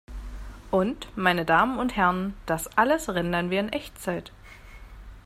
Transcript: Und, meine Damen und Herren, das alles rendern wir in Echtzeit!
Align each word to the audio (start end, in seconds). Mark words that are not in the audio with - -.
Und, 0.71 1.15
meine 1.15 1.45
Damen 1.45 1.77
und 1.77 1.95
Herren, 1.95 2.33
das 2.47 2.75
alles 2.75 3.07
rendern 3.13 3.51
wir 3.51 3.59
in 3.59 3.69
Echtzeit! 3.69 4.31